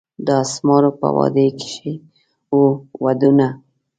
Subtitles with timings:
[0.25, 1.93] د اسمارو په وادي کښي
[2.51, 2.63] وو
[3.03, 3.47] ودونه